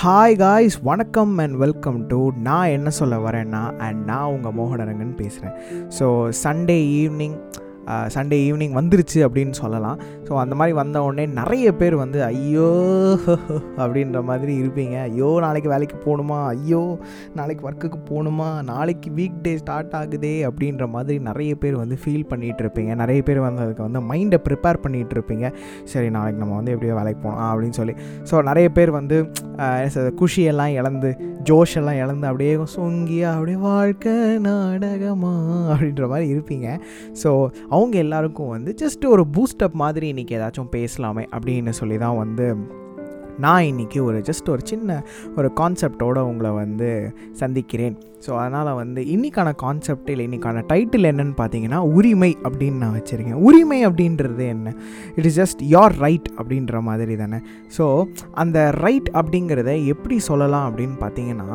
[0.00, 5.56] Hi guys வணக்கம் and welcome to நான் என்ன சொல்ல வரேன்னா அண்ட் நான் உங்கள் மோகனரங்கன் பேசுகிறேன்
[5.98, 6.06] so
[6.44, 7.34] Sunday evening
[8.14, 9.98] Sunday evening வந்துருச்சு அப்படின்னு சொல்லலாம்.
[10.26, 12.70] ஸோ அந்த மாதிரி வந்த உடனே நிறைய பேர் வந்து ஐயோ
[13.82, 14.96] அப்படின்ற மாதிரி இருப்பீங்க.
[15.08, 16.38] ஐயோ நாளைக்கு வேலைக்கு போகணுமா?
[16.54, 16.82] ஐயோ
[17.38, 18.48] நாளைக்கு ஒர்க்குக்கு போகணுமா?
[18.72, 22.94] நாளைக்கு வீக் டே ஸ்டார்ட் ஆகுதே அப்படின்ற மாதிரி நிறைய பேர் வந்து ஃபீல் பண்ணிகிட்டு இருப்பீங்க.
[23.02, 25.46] நிறைய பேர் வந்து அதுக்கு வந்து மைண்டை ப்ரிப்பேர் பண்ணிகிட்டு இருப்பீங்க.
[25.92, 27.96] சரி நாளைக்கு நம்ம வந்து எப்படியோ வேலைக்கு போகணும் அப்படின்னு சொல்லி.
[28.30, 29.18] ஸோ நிறைய பேர் வந்து
[30.20, 31.08] குஷியெல்லாம் இழந்து
[31.48, 34.14] ஜோஷ் எல்லாம் இழந்து அப்படியே சொங்கியா அப்படியே வாழ்க்கை
[34.46, 35.32] நாடகமா?
[35.72, 36.68] அப்படின்ற மாதிரி இருப்பீங்க.
[37.22, 37.30] ஸோ
[37.80, 42.56] அவங்க எல்லாருக்கும் வந்து ஜஸ்ட் ஒரு பூஸ்டப் மாதிரி இன்றைக்கி ஏதாச்சும் பேசலாமே அப்படின்னு சொல்லி தான் வந்து
[43.38, 45.02] நான் இன்றைக்கி ஒரு ஜஸ்ட் ஒரு சின்ன
[45.36, 47.98] ஒரு கான்செப்டோடு உங்களை வந்து சந்திக்கிறேன்.
[48.24, 53.38] ஸோ அதனால் வந்து இன்றைக்கான கான்செப்ட் இல்லை இன்றைக்கான டைட்டில் என்னன்னு பார்த்தீங்கன்னா உரிமை அப்படின்னு நான் வச்சுருக்கேன்.
[53.48, 54.74] உரிமை அப்படின்றது என்ன?
[55.18, 57.40] It is just your right அப்படின்ற மாதிரி தானே.
[57.76, 57.86] ஸோ
[58.42, 61.48] அந்த ரைட் அப்படிங்கிறத எப்படி சொல்லலாம் அப்படின்னு பார்த்தீங்கன்னா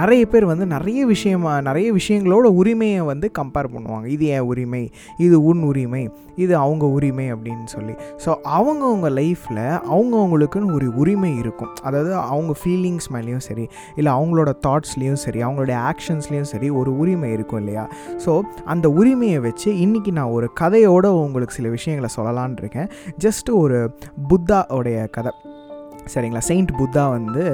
[0.00, 4.06] நிறைய பேர் வந்து நிறைய விஷயமா நிறைய விஷயங்களோட உரிமையை வந்து கம்பேர் பண்ணுவாங்க.
[4.16, 4.84] இது என் உரிமை
[5.26, 6.04] இது உன் உரிமை
[6.44, 7.94] இது அவங்க உரிமை அப்படின்னு சொல்லி.
[8.24, 9.64] ஸோ அவங்கவுங்க லைஃப்பில்
[9.94, 11.72] அவங்கவுங்களுக்குன்னு ஒரு உரிமை இருக்கும்.
[11.88, 13.64] அதாவது அவங்க ஃபீலிங்ஸ் மேலேயும் சரி
[13.98, 15.78] இல்லை அவங்களோட தாட்ஸ்லேயும் சரி அவங்களுடைய
[16.12, 17.88] ஆக்ஷன்ஸ்லேயும் சரி ஒரு உரிமை இருக்கும் இல்லையா?
[18.24, 22.88] ஸோ அந்த உரிமையை வச்சு இன்றைக்கி நான் ஒரு கதையோட உங்களுக்கு சில விஷயங்களை சொல்லலான் இருக்கேன்.
[23.24, 23.96] ஜஸ்ட் ஒரு
[24.28, 25.32] புத்தாவுடைய கதை.
[26.14, 26.42] சரிங்களா?
[26.48, 27.44] செயின்ட் புத்தா வந்து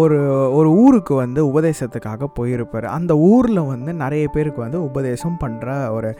[0.00, 0.18] ஒரு
[0.58, 2.86] ஒரு ஊருக்கு வந்து உபதேசத்துக்காக போயிருப்பார்.
[2.98, 6.10] அந்த ஊரில் வந்து நிறைய பேருக்கு வந்து உபதேசம் பண்ணுற ஒரு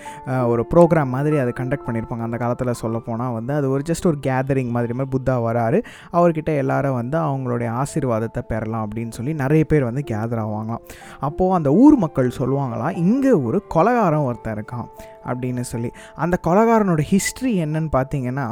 [0.52, 2.26] ஒரு ப்ரோக்ராம் மாதிரி அதை கண்டக்ட் பண்ணியிருப்பாங்க.
[2.28, 5.80] அந்த காலத்தில் சொல்லப்போனால் வந்து அது ஒரு ஜஸ்ட் ஒரு கேதரிங் மாதிரி மாதிரி புத்தா வராரு.
[6.12, 10.84] அவர்கிட்ட எல்லாரும் வந்து அவங்களுடைய ஆசீர்வாதத்தை பெறலாம் அப்படின்னு சொல்லி நிறைய பேர் வந்து கேதர் ஆவாங்களாம்.
[11.20, 14.88] அப்போது அந்த ஊர் மக்கள் சொல்லுவாங்களாம் இங்கே ஒரு கொலகாரம் ஒருத்தன் இருக்கான்.
[15.30, 15.90] அப்படின்னு சொல்லி.
[16.24, 18.46] அந்த கொலகாரனோட ஹிஸ்ட்ரி என்னன்னு பார்த்தீங்கன்னா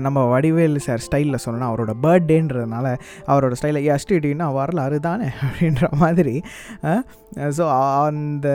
[0.00, 2.86] நம்ம வடிவேல் சார் ஸ்டைலில் சொல்லணும் அவரோட பர்த்டேன்றதுனால
[3.26, 5.28] அவரோட ஸ்டைலில் எஸ்டிடின்னா வரலாறு தானே?
[5.42, 6.34] அப்படின்ற மாதிரி.
[7.56, 7.64] ஸோ
[8.06, 8.48] அந்த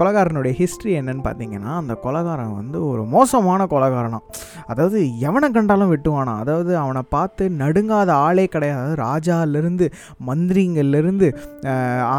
[0.00, 4.26] கொலகாரனுடைய ஹிஸ்ட்ரி என்னன்னு பார்த்தீங்கன்னா அந்த கொலகாரன் வந்து ஒரு மோசமான கொலகாரனாம்.
[4.66, 6.34] அதாவது எவனை கண்டாலும் வெட்டுவானா?
[6.38, 8.94] அதாவது அவனை பார்த்து நடுங்காத ஆளே கிடையாது.
[8.94, 9.88] ராஜாலேருந்து
[10.26, 11.28] மந்திரிங்கள்லேருந்து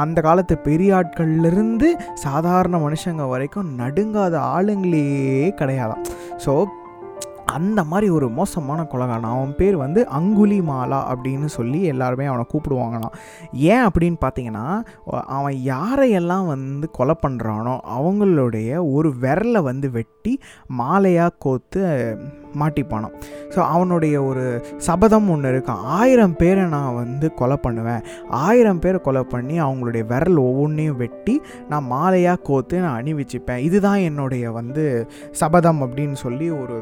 [0.02, 5.06] அந்த காலத்து பெரியாட்கள்லேருந்து சாதாரண மனுஷங்க வரைக்கும் நடுங்காத ஆளுங்களே
[5.62, 6.04] கிடையாதாம்.
[6.46, 6.54] ஸோ
[7.58, 13.16] அந்த மாதிரி ஒரு மோசமான கொலகாரன் அவன் பேர் வந்து அங்குலி மாலா அப்படின்னு சொல்லி எல்லாருமே அவனை கூப்பிடுவாங்களாம்.
[13.74, 14.66] ஏன் அப்படின்னு பார்த்தீங்கன்னா
[15.38, 20.34] அவன் யாரையெல்லாம் வந்து கொலை பண்ணுறானோ அவங்களுடைய ஒரு விரலை வந்து வெட்டி
[20.82, 21.82] மாலையாக கோத்து
[22.60, 23.16] மாட்டிப்பானான்
[23.54, 24.46] ஸோ அவனுடைய ஒரு
[24.88, 28.02] சபதம் ஒன்று இருக்கான் ஆயிரம் பேரை நான் வந்து கொலை பண்ணுவேன்.
[28.46, 31.36] ஆயிரம் பேரை கொலை பண்ணி அவங்களுடைய விரல் ஒவ்வொன்றையும் வெட்டி
[31.72, 33.64] நான் மாலையாக கோத்து நான் அணிவிச்சுப்பேன்.
[33.68, 34.86] இதுதான் என்னுடைய வந்து
[35.42, 36.78] சபதம் அப்படின்னு சொல்லி ஒரு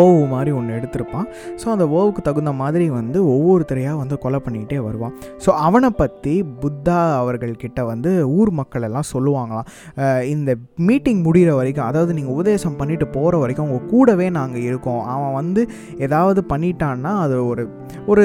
[0.00, 1.26] ஓவு மாதிரி ஒன்று எடுத்திருப்பான்.
[1.60, 5.14] ஸோ அந்த ஓவுக்கு தகுந்த மாதிரி வந்து ஒவ்வொருத்தரையாக வந்து கொலை பண்ணிக்கிட்டே வருவான்.
[5.44, 6.34] ஸோ அவனை பற்றி
[6.64, 9.70] புத்தா அவர்கள்கிட்ட வந்து ஊர் மக்கள் எல்லாம் சொல்லுவாங்களாம்.
[10.34, 10.50] இந்த
[10.90, 15.02] மீட்டிங் முடிகிற வரைக்கும் அதாவது நீங்கள் உபதேசம் பண்ணிட்டு போகிற வரைக்கும் உங்கள் கூடவே நாங்கள் இருக்கோம்.
[15.14, 15.64] அவன் வந்து
[16.06, 17.64] ஏதாவது பண்ணிட்டான்னா அது ஒரு
[18.12, 18.24] ஒரு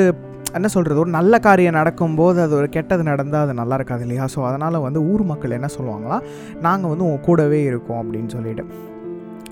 [0.57, 4.25] என்ன சொல்கிறது ஒரு நல்ல காரியம் நடக்கும்போது அது ஒரு கெட்டது நடந்தால் அது நல்லா இருக்காது இல்லையா?
[4.33, 6.17] ஸோ அதனால் வந்து ஊர் மக்கள் என்ன சொல்லுவாங்களா
[6.65, 8.65] நாங்கள் வந்து உங்கள் கூடவே இருக்கோம் அப்படின்னு சொல்லிட்டு.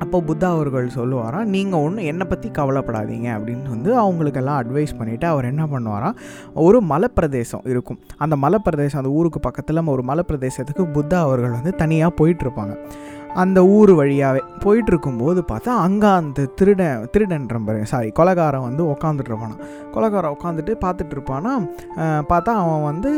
[0.04, 5.46] அப்போ புத்தா அவர்கள் சொல்லுவாராம் நீங்கள் ஒன்றும் என்னை பற்றி கவலைப்படாதீங்க அப்படின்னு வந்து அவங்களுக்கெல்லாம் அட்வைஸ் பண்ணிவிட்டு அவர்
[5.46, 6.18] என்ன பண்ணுவாராம்
[6.68, 8.00] ஒரு மலைப்பிரதேசம் இருக்கும்.
[8.18, 12.76] அந்த மலைப்பிரதேசம் அந்த ஊருக்கு பக்கத்தில் ஒரு மலைப்பிரதேசத்துக்கு புத்தா அவர்கள் வந்து தனியாக போயிட்டுருப்பாங்க.
[13.42, 19.32] அந்த ஊர் வழியாகவே போயிட்டு இருக்கும்போது பார்த்தா அங்கே அந்த திருடன் திருடன்ற பாருங்க சாரி கொலகாரன் வந்து உக்காந்துட்டு
[19.32, 19.58] இருப்பானா
[19.94, 21.54] கொலகாரன் உட்காந்துட்டு பார்த்துட்டு இருப்பானா
[22.32, 23.12] பார்த்தா அவன் வந்து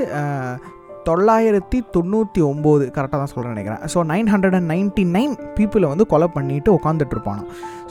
[1.09, 3.81] தொள்ளாயிரத்தி தொண்ணூற்றி ஒம்பது கரெக்டாக தான் சொல்கிறேன் நினைக்கிறேன்.
[3.93, 7.15] So nine hundred and ninety nine பீப்புளை வந்து கொலை பண்ணிட்டு உட்காந்துட்டு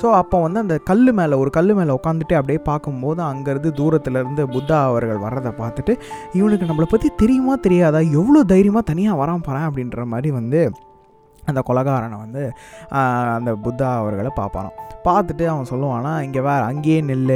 [0.03, 4.79] ஸோ அப்போ வந்து அந்த கல் மேலே ஒரு கல் மேலே உட்காந்துட்டு அப்படியே பார்க்கும்போது அங்கேருந்து தூரத்துலேருந்து புத்தா
[4.85, 5.95] அவர்கள் வர்றதை பார்த்துட்டு
[6.33, 8.01] இவனுக்கு நம்மளை பற்றி தெரியுமா தெரியாதா?
[8.21, 10.73] எவ்வளோ தைரியமாக தனியாக வரான் போகிறேன் அப்படின்ற மாதிரி வந்து
[11.43, 12.43] அந்த கொலகாரனை வந்து
[13.37, 14.77] அந்த புத்தா அவர்களை பார்ப்பானாம்.
[15.05, 17.33] பார்த்துட்டு அவன் சொல்லுவானா இங்கே வேறு அங்கேயே நெல்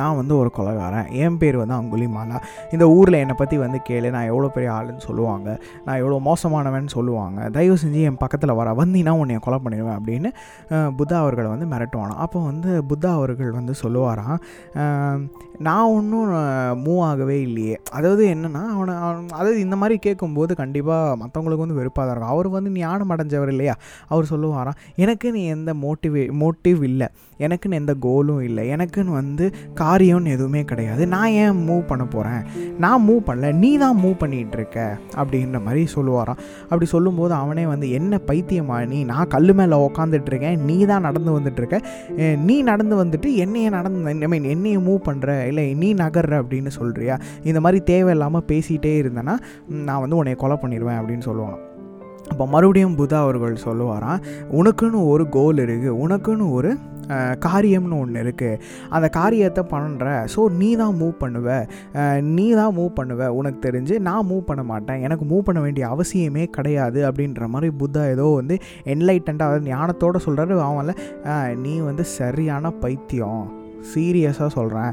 [0.00, 1.08] நான் வந்து ஒரு கொலகாரன்.
[1.24, 2.38] என் பேர் வந்து அங்குலி மாலா.
[2.74, 4.10] இந்த ஊரில் என்னை பற்றி வந்து கேளு.
[4.16, 5.48] நான் எவ்வளோ பெரிய ஆளுன்னு சொல்லுவாங்க.
[5.86, 7.48] நான் எவ்வளோ மோசமானவன் சொல்லுவாங்க.
[7.56, 8.74] தயவு செஞ்சு என் பக்கத்தில் வர.
[8.82, 10.30] வந்தீங்கன்னா உன்னை கொலை பண்ணிடுவேன் அப்படின்னு
[11.00, 12.16] புத்தா அவர்களை வந்து மிரட்டுவானா.
[12.26, 14.38] அப்போ வந்து புத்தா அவர்கள் வந்து சொல்லுவாராம்
[15.66, 16.32] நான் ஒன்றும்
[16.84, 17.76] மூவ் ஆகவே இல்லையே.
[17.96, 22.32] அதாவது என்னென்னா அவனை அவன் அதாவது இந்த மாதிரி கேட்கும்போது கண்டிப்பாக மற்றவங்களுக்கு வந்து வெறுப்பாக தான் இருக்கும்.
[22.34, 23.74] அவர் வந்து ஞானம் அடைஞ்சவர் இல்லையா?
[24.12, 27.08] அவர் சொல்லுவாராம் எனக்குன்னு எந்த மோட்டிவே மோட்டிவ் இல்லை.
[27.46, 28.64] எனக்குன்னு எந்த கோலும் இல்லை.
[28.74, 29.46] எனக்குன்னு வந்து
[29.82, 31.02] காரியம்னு எதுவுமே கிடையாது.
[31.14, 32.42] நான் ஏன் மூவ் பண்ண போகிறேன்
[32.84, 33.52] நான் மூவ் பண்ணல.
[33.62, 34.78] நீ தான் மூவ் பண்ணிகிட்டு இருக்க.
[35.20, 36.40] அப்படின்ற மாதிரி சொல்லுவாராம்.
[36.62, 39.00] அப்படி சொல்லும்போது அவனே வந்து என்ன பைத்தியமா நீ?
[39.12, 41.80] நான் கல் மேலே உக்காந்துட்ருக்கேன் நீ தான் நடந்து வந்துட்டுருக்க
[42.48, 46.34] நீ நடந்து வந்துட்டு என்னையே நடந்து ஐ மீன் என்னையை மூவ் பண்ணுற இல்லை நீ நகர்ற.
[46.42, 47.16] அப்படின்னு சொல்கிறியா
[47.50, 49.36] இந்த மாதிரி தேவையில்லாமல் பேசிகிட்டே இருந்தேன்னா
[49.88, 51.00] நான் வந்து உன்னை கொலை பண்ணிடுவேன்.
[51.00, 51.58] அப்படின்னு சொல்லுவான்
[52.32, 54.22] அப்போ மறுபடியும் புதா அவர்கள் சொல்லுவாராம்
[54.60, 56.70] உனக்குன்னு ஒரு கோல் இருக்குது உனக்குன்னு ஒரு
[57.46, 58.60] காரியம்னு ஒன்று இருக்குது
[58.96, 61.48] அந்த காரியத்தை பண்ணுற ஸோ நீ தான் மூவ் பண்ணுவ.
[62.36, 63.28] நீ தான் மூவ் பண்ணுவ.
[63.40, 65.02] உனக்கு தெரிஞ்சு நான் மூவ் பண்ண மாட்டேன்.
[65.08, 68.56] எனக்கு மூவ் பண்ண வேண்டிய அவசியமே கிடையாது அப்படின்ற மாதிரி புத்தா ஏதோ வந்து
[68.94, 70.94] என்லைட்டண்டாக ஞானத்தோடு சொல்கிறாரு அவன்ல
[71.66, 73.46] நீ வந்து சரியான பைத்தியம்.
[73.92, 74.92] சீரியஸாக சொல்கிறேன்.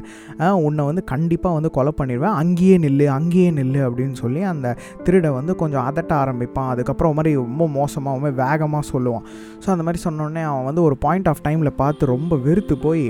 [0.66, 2.36] உன்னை வந்து கண்டிப்பாக வந்து கொலை பண்ணிடுவேன்.
[2.42, 4.76] அங்கேயே நில்லு அங்கேயே நில்லு அப்படின்னு சொல்லி அந்த
[5.06, 6.70] திருடை வந்து கொஞ்சம் அதட்ட ஆரம்பிப்பான்.
[6.74, 9.24] அதுக்கப்புறம் ஒரு மாதிரி ரொம்ப மோசமாக ரொம்ப வேகமாக சொல்லுவான்.
[9.64, 13.06] ஸோ அந்த மாதிரி சொன்னோடனே அவன் வந்து ஒரு பாயிண்ட் ஆஃப் டைமில் பார்த்து ரொம்ப வெறுத்து போய்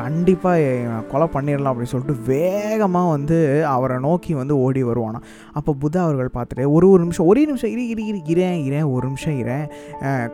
[0.00, 3.38] கண்டிப்பாக கொலை பண்ணிடலாம் அப்படின்னு சொல்லிட்டு வேகமாக வந்து
[3.74, 5.20] அவரை நோக்கி வந்து ஓடி வருவானா
[5.52, 9.04] அப்போ புத்தா அவர்கள் பார்த்துட்டு ஒரு ஒரு நிமிஷம் ஒரே நிமிஷம் இரு இரு இரு இரேன் இரேன் ஒரு
[9.06, 9.66] நிமிஷம் இரேன்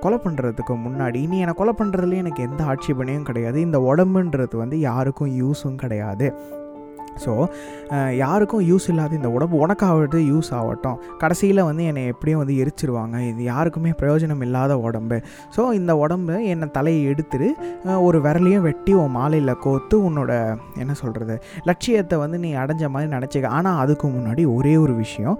[0.01, 3.61] கொலை பண்ணுறதுக்கு முன்னாடி நீ என்னை கொலை பண்ணுறதுலேயே எனக்கு எந்த ஆட்சேபனையும் கிடையாது.
[3.61, 6.29] இந்த உடம்புன்றது வந்து யாருக்கும் யூஸும் கிடையாது.
[7.25, 7.33] ஸோ
[8.23, 10.99] யாருக்கும் யூஸ் இல்லாத இந்த உடம்பு உனக்காவது யூஸ் ஆகட்டும்.
[11.23, 13.17] கடைசியில் வந்து என்னை எப்படியும் வந்து எரிச்சிருவாங்க.
[13.31, 15.19] இது யாருக்குமே பிரயோஜனம் இல்லாத உடம்பு.
[15.57, 17.49] ஸோ இந்த உடம்பு என்னை தலையை எடுத்துரு
[18.07, 20.33] ஒரு விரலையும் வெட்டி உன் மாலையில் கோத்து உன்னோட
[20.83, 21.37] என்ன சொல்கிறது
[21.71, 23.55] லட்சியத்தை வந்து நீ அடைஞ்ச மாதிரி நினச்சிக்க.
[23.59, 25.37] ஆனால் அதுக்கு முன்னாடி ஒரே ஒரு விஷயம்.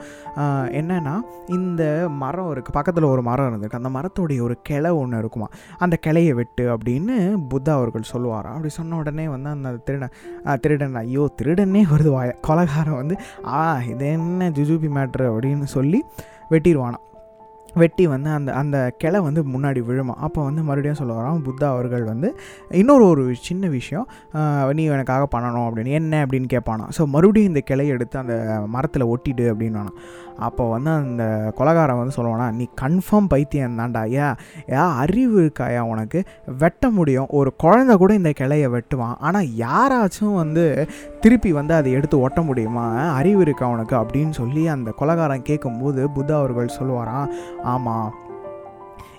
[0.81, 1.15] என்னென்னா
[1.59, 1.83] இந்த
[2.23, 3.81] மரம் இருக்குது பக்கத்தில் ஒரு மரம் இருந்திருக்கு.
[3.83, 5.49] அந்த மரத்தோடைய ஒரு கிளை ஒன்று இருக்குமா?
[5.85, 7.17] அந்த கிளையை வெட்டு அப்படின்னு
[7.53, 8.55] புத்தா அவர்கள் சொல்லுவாராம்.
[8.57, 10.15] அப்படி சொன்ன உடனே வந்து அந்த திருடன்
[10.65, 13.17] திருடன் ஐயோ திருட வருது வாய கொலகாரம் வந்து
[13.47, 16.05] ஆ இது என்ன ஜுஜூபி மேட்ரு அப்படின்னு சொல்லி
[16.51, 16.95] வெட்டிடுவானா
[17.75, 20.15] வெட்டி வந்து அந்த அந்த கிளை வந்து முன்னாடி விழுமா?
[20.17, 22.39] அப்போ வந்து மறுபடியும் சொல்ல வரோம் புத்தா அவர்கள் வந்து
[22.71, 24.09] இன்னொரு ஒரு சின்ன விஷயம்
[24.73, 26.27] நீ எனக்காக பண்ணணும் அப்படின்னு என்ன?
[26.27, 29.87] அப்படின்னு கேட்பானா ஸோ மறுபடியும் இந்த கிளையை எடுத்து அந்த மரத்தில் ஒட்டிடு அப்படின்னு
[30.39, 34.33] அப்போ வந்து அந்த கொலகாரன் வந்து சொல்லுவானா நீ கன்ஃபார்ம் பைத்தியம் தான்டா
[34.71, 36.25] ஏ அறிவு இருக்காயா உனக்கு?
[36.59, 37.27] வெட்ட முடியும்.
[37.29, 39.15] ஒரு குழந்தை கூட இந்த கிளையை வெட்டுவான்.
[39.19, 40.89] ஆனால் யாராச்சும் வந்து
[41.21, 43.15] திருப்பி வந்து அதை எடுத்து ஒட்ட முடியுமா?
[43.15, 43.97] அறிவு இருக்கா உனக்கு?
[43.97, 47.29] அப்படின்னு சொல்லி அந்த கொலகாரன் கேட்கும்போது புத்தா அவர்கள் சொல்லுவாராம்
[47.63, 48.15] ஆமாம்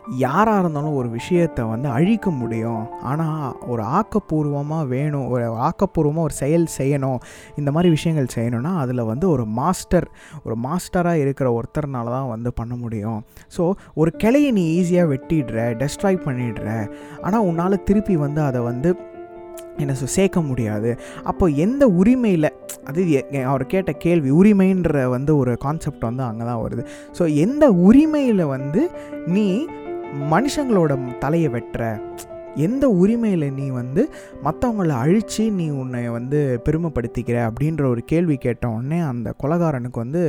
[0.09, 3.01] யாராக இருந்தாலும் ஒரு விஷயத்தை வந்து அழிக்க முடியும்.
[3.01, 7.19] ஆனால் ஒரு ஆக்கப்பூர்வமாக வேணும் ஒரு ஆக்கப்பூர்வமாக ஒரு செயல் செய்யணும்
[7.55, 10.11] இந்த மாதிரி விஷயங்கள் செய்யணும்னா அதில் வந்து ஒரு மாஸ்டர்
[10.43, 13.23] ஒரு மாஸ்டராக இருக்கிற ஒருத்தர்னால தான் வந்து பண்ண முடியும்.
[13.57, 16.91] ஸோ ஒரு கிளையை நீ ஈஸியாக வெட்டிடுற டெஸ்ட்ராய் பண்ணிடுற
[17.21, 18.95] ஆனால் உன்னால் திருப்பி வந்து அதை வந்து
[19.77, 20.99] என்ன சொல் சேர்க்க முடியாது.
[21.23, 22.53] அப்போ எந்த உரிமையில்
[22.83, 26.85] அது எ- அவர் கேட்ட கேள்வி உரிமைன்ற வந்து ஒரு கான்செப்ட் வந்து அங்கே தான் வருது.
[27.19, 28.91] ஸோ எந்த உரிமையில் வந்து
[29.25, 29.67] நீ
[30.33, 31.83] மனுஷங்களோட தலையை வெட்டுற
[32.65, 34.01] எந்த உரிமையில் நீ வந்து
[34.45, 40.21] மற்றவங்கள அழித்து நீ உன்னை வந்து பெருமைப்படுத்திக்கிற அப்படின்ற ஒரு கேள்வி கேட்ட உடனே அந்த கொலகாரனுக்கு வந்து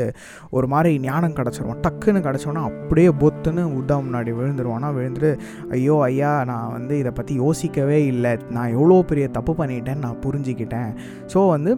[0.50, 4.90] ஒரு மாதிரி ஞானம் கிடச்சிருவோம் டக்குன்னு கிடச்சோன்னா அப்படியே பொத்துன்னு உத்தா முன்னாடி விழுந்துருவானா.
[4.98, 5.32] விழுந்துட்டு
[5.70, 8.32] ஐயோ ஐயா நான் வந்து இதை பற்றி யோசிக்கவே இல்லை.
[8.50, 10.90] நான் எவ்வளோ பெரிய தப்பு பண்ணிட்டேன்னு நான் புரிஞ்சுக்கிட்டேன்.
[11.34, 11.72] ஸோ வந்து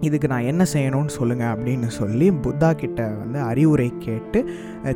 [0.00, 4.50] இதுக்கு நான் என்ன செய்யணும்னு சொல்லுங்கள் அப்படின்னு சொல்லி புத்தா கிட்ட வந்து அறிவுரை கேட்டு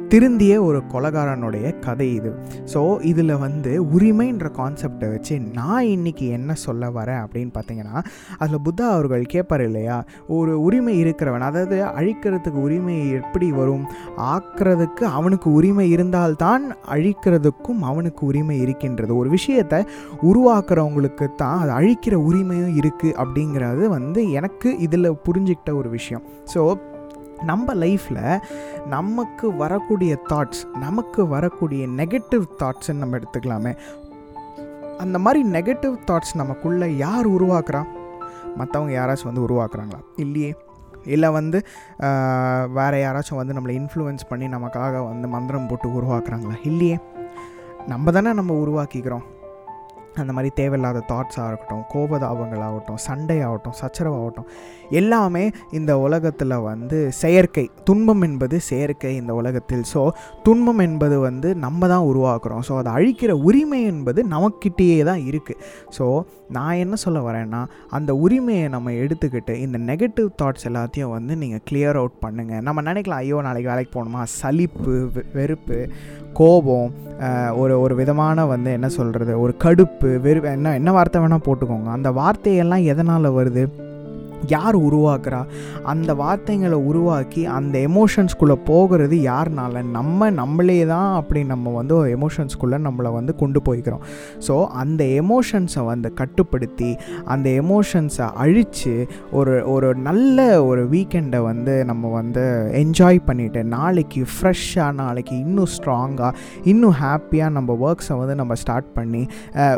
[0.08, 2.34] திருந்திய ஒரு கொலகாரனுடைய கதை இது.
[2.74, 8.04] ஸோ இதில் வந்து உரிமைன்ற கான்செப்டை வச்சு நான் இன்னைக்கு என்ன சொல்ல வரேன் அப்படின்னு பார்த்தீங்கன்னா
[8.38, 10.04] அதில் புத்தா அவர்கள் கேட்பார் இல்லையா?
[10.26, 13.86] ஒரு உரிமை இருக்கிறவன் அதாவது அழிக்கிறதுக்கு உரிமை எப்படி வரும்?
[14.16, 19.16] ஆக்கிறதுக்கு அவனுக்கு உரிமை இருந்தால்தான் அழிக்கிறதுக்கும் அவனுக்கு உரிமை இருக்கின்றது.
[19.16, 19.84] ஒரு விஷயத்தை
[20.22, 26.24] உருவாக்குறவங்களுக்கு தான் அது அழிக்கிற உரிமையும் இருக்குது அப்படிங்கிறது வந்து எனக்கு இதில் புரிஞ்சுக்கிட்ட ஒரு விஷயம்.
[26.52, 26.60] ஸோ
[27.50, 28.24] நம்ம லைஃப்பில்
[28.94, 33.72] நமக்கு வரக்கூடிய தாட்ஸ் நமக்கு வரக்கூடிய நெகட்டிவ் தாட்ஸ்ன்னு நம்ம எடுத்துக்கலாமே.
[35.04, 37.82] அந்த மாதிரி நெகட்டிவ் தாட்ஸ் நமக்குள்ளே யார் உருவாக்குறா?
[38.58, 40.00] மற்றவங்க யாராச்சும் வந்து உருவாக்குறாங்களா?
[40.24, 40.50] இல்லையே.
[41.14, 41.58] இல்லை வந்து
[42.78, 46.56] வேறு யாராச்சும் வந்து நம்மளை இன்ஃப்ளூயன்ஸ் பண்ணி நமக்காக வந்து மந்திரம் போட்டு உருவாக்குறாங்களா?
[46.70, 46.96] இல்லையே.
[47.92, 49.26] நம்ம தானே நம்ம உருவாக்கிக்கிறோம்.
[50.16, 54.48] அந்த மாதிரி தேவையில்லாத தாட்ஸாக இருக்கட்டும் கோபதாபங்களாகட்டும் சண்டையாகட்டும் சச்சரவாகட்டும்
[54.92, 57.64] எல்லாமே இந்த உலகத்தில் வந்து செயற்கை.
[57.84, 59.84] துன்பம் என்பது செயற்கை இந்த உலகத்தில்.
[59.92, 60.00] ஸோ
[60.42, 62.64] துன்பம் என்பது வந்து நம்ம தான் உருவாக்குறோம்.
[62.68, 65.60] ஸோ அதை அழிக்கிற உரிமை என்பது நமக்கிட்டேயே தான் இருக்குது
[65.98, 66.06] ஸோ
[66.50, 71.98] நான் என்ன சொல்ல வரேன்னா அந்த உரிமையை நம்ம எடுத்துக்கிட்டு இந்த நெகட்டிவ் தாட்ஸ் எல்லாத்தையும் வந்து நீங்கள் கிளியர்
[71.98, 74.22] அவுட் பண்ணுங்கள் நம்ம நினைக்கலாம் ஐயோ நாளைக்கு வேலைக்கு போகணுமா?
[74.34, 75.78] சலிப்பு வெ- வெறுப்பு
[76.32, 76.90] கோபம்
[77.56, 81.84] ஒரு ஒரு விதமான வந்து என்ன சொல்கிறது ஒரு கடுப்பு வெறு என்ன என்ன வார்த்தை வேணால் போட்டுக்கோங்க.
[81.84, 83.88] அந்த வார்த்தையெல்லாம் எதனால் வருது?
[84.54, 85.40] யார் உருவாக்குறா?
[85.84, 89.82] அந்த வார்த்தைங்களை உருவாக்கி அந்த எமோஷன்ஸ்குள்ளே போகிறது யாருனால?
[89.96, 94.04] நம்ம நம்மளே தான் அப்படி நம்ம வந்து எமோஷன்ஸ்குள்ளே நம்மளை வந்து கொண்டு போய்க்கிறோம்.
[94.48, 96.90] ஸோ அந்த எமோஷன்ஸை வந்து கட்டுப்படுத்தி
[97.24, 98.94] அந்த எமோஷன்ஸை அழித்து
[99.30, 102.44] ஒரு ஒரு நல்ல ஒரு வீக்கெண்டை வந்து நம்ம வந்து
[102.82, 106.32] என்ஜாய் பண்ணிவிட்டு நாளைக்கு ஃப்ரெஷ்ஷாக நாளைக்கு இன்னும் ஸ்ட்ராங்காக
[106.64, 109.22] இன்னும் ஹாப்பியாக நம்ம ஒர்க்ஸை வந்து நம்ம ஸ்டார்ட் பண்ணி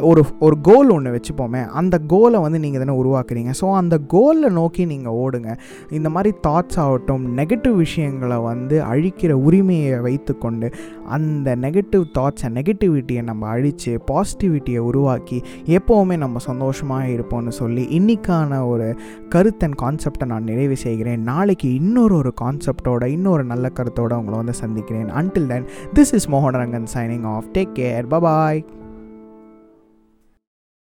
[0.01, 3.51] ஒரு ஒரு கோல் ஒன்று வச்சுப்போமே அந்த கோலை வந்து நீங்கள் தானே உருவாக்குறீங்க?
[3.61, 5.51] ஸோ அந்த கோலை நோக்கி நீங்கள் ஓடுங்க.
[5.91, 10.71] இந்த மாதிரி தாட்ஸ் ஆகட்டும் நெகட்டிவ் விஷயங்களை வந்து அழிக்கிற உரிமையை வைத்துக்கொண்டு
[11.09, 18.89] அந்த நெகட்டிவ் தாட்ஸை நெகட்டிவிட்டியை நம்ம அழித்து பாசிட்டிவிட்டியை உருவாக்கி எப்போவுமே நம்ம சந்தோஷமாக இருப்போம்னு சொல்லி இன்றைக்கான ஒரு
[19.35, 21.23] கருத்தன் கான்செப்டை நான் நிறைவு செய்கிறேன்.
[21.23, 25.11] நாளைக்கு இன்னொரு ஒரு கான்செப்டோட இன்னொரு நல்ல கருத்தோடு உங்களை வந்து சந்திக்கிறேன்.
[25.11, 28.63] Until then this is Mohanarangan signing off take care bye bye